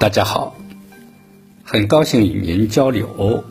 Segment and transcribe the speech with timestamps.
[0.00, 0.56] 大家好，
[1.64, 3.42] 很高兴与您交流。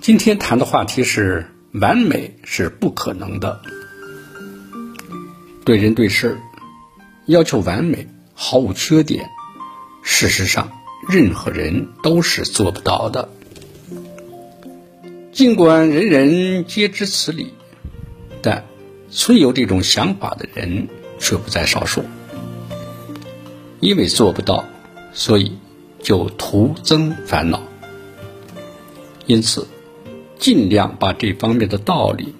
[0.00, 3.60] 今天谈的话题是：完美是不可能的。
[5.64, 6.38] 对人对事
[7.26, 9.28] 要求完美，毫无缺点，
[10.04, 10.70] 事实上，
[11.08, 13.28] 任何人都是做不到的。
[15.32, 17.52] 尽管人人皆知此理，
[18.40, 18.64] 但
[19.10, 20.86] 存有这种想法的人
[21.18, 22.04] 却不在少数。
[23.80, 24.64] 因为做不到。
[25.12, 25.58] 所以，
[26.00, 27.62] 就徒增烦恼。
[29.26, 29.68] 因此，
[30.38, 32.34] 尽量把这方面的道理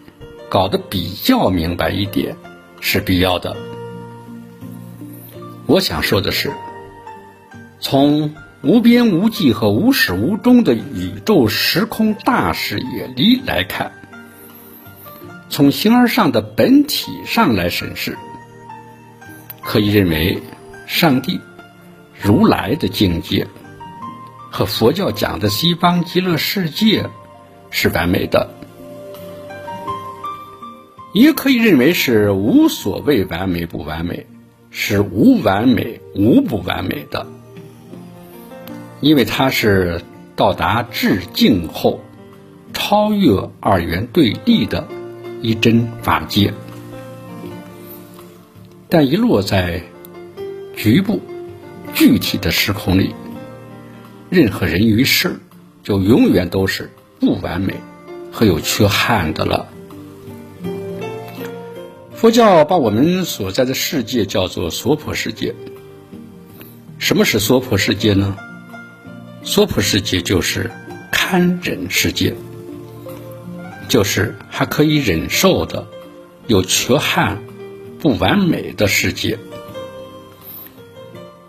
[0.49, 2.37] 搞得比较明白一点
[2.81, 3.57] 是必要的。
[5.67, 6.53] 我想说的是，
[7.79, 13.93] 从无边无际和无始无终的宇宙时空大视野里来看，
[15.49, 18.19] 从形而上的本体上来审视，
[19.63, 20.43] 可以认为
[20.87, 21.41] 上帝。
[22.23, 23.49] 如来的境界
[24.49, 27.07] 和佛教讲的西方极乐世界
[27.71, 28.49] 是完美的，
[31.13, 34.27] 也可以认为是无所谓完美不完美，
[34.71, 37.27] 是无完美无不完美的，
[39.01, 40.01] 因为它是
[40.37, 42.01] 到达至境后
[42.73, 44.87] 超越二元对立的
[45.41, 46.55] 一真法界，
[48.89, 49.83] 但一落在
[50.77, 51.21] 局部。
[51.95, 53.15] 具体的时空里，
[54.31, 55.41] 任何人与事
[55.83, 57.75] 就永远都是不完美
[58.33, 59.69] 和有缺憾的了。
[62.15, 65.55] 佛教把我们所在的世界叫做娑婆世界。
[66.99, 68.37] 什么是娑婆世界呢？
[69.43, 70.71] 娑婆世界就是
[71.11, 72.35] 堪忍世界，
[73.89, 75.89] 就是还可以忍受的、
[76.47, 77.43] 有缺憾、
[77.99, 79.37] 不完美的世界。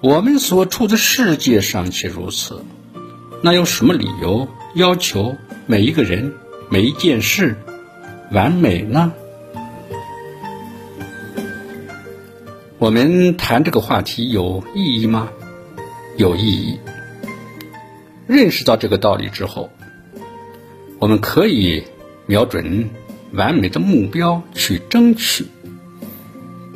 [0.04, 2.62] 我们所处的世界尚且如此，
[3.42, 6.34] 那有什么理由要求每一个人、
[6.70, 7.56] 每一件事
[8.30, 9.14] 完美呢？
[12.80, 15.30] 我们谈这个话题有意义吗？
[16.18, 16.80] 有意义。
[18.28, 19.70] 认识到这个道理之后，
[21.00, 21.82] 我们可以
[22.26, 22.90] 瞄准
[23.32, 25.46] 完美的目标去争取，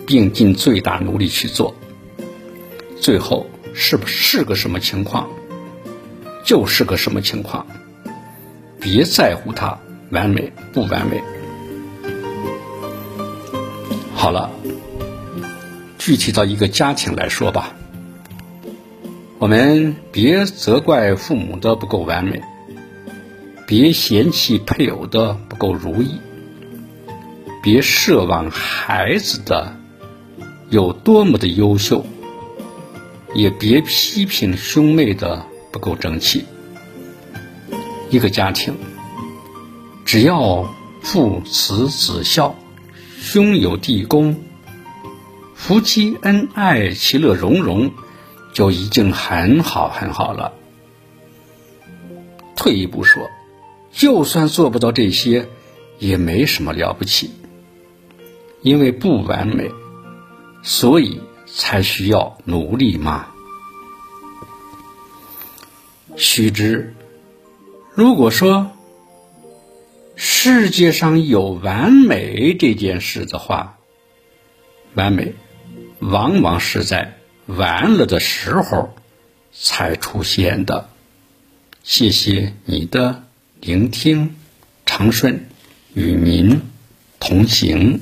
[0.05, 1.75] 并尽最大努力去做。
[2.99, 5.27] 最后是不是个什么情况，
[6.43, 7.65] 就是个什么情况，
[8.79, 9.77] 别在乎它
[10.11, 11.21] 完美不完美。
[14.13, 14.49] 好了，
[15.97, 17.73] 具体到一个家庭来说吧，
[19.37, 22.41] 我们别责怪父母的不够完美，
[23.65, 26.19] 别嫌弃配偶的不够如意，
[27.61, 29.77] 别奢望孩子的
[30.69, 32.05] 有多么的优秀。
[33.37, 36.43] 也别批评兄妹的不够争气。
[38.09, 38.73] 一个家庭，
[40.03, 40.67] 只要
[41.03, 42.55] 父慈子孝，
[43.19, 44.41] 兄友弟恭，
[45.53, 47.91] 夫妻恩爱，其乐融融，
[48.53, 50.53] 就已经很好很好了。
[52.55, 53.29] 退一步说，
[53.91, 55.47] 就算做不到这些，
[55.99, 57.29] 也没什么了不起，
[58.63, 59.69] 因为不完美，
[60.63, 61.21] 所以。
[61.47, 63.27] 才需要努力吗？
[66.15, 66.93] 须知，
[67.95, 68.71] 如果说
[70.15, 73.77] 世界上有完美这件事的话，
[74.93, 75.35] 完美
[75.99, 78.95] 往往是在完了的时候
[79.53, 80.89] 才出现的。
[81.83, 83.23] 谢谢你的
[83.61, 84.35] 聆听，
[84.85, 85.47] 长顺
[85.93, 86.61] 与您
[87.19, 88.01] 同行。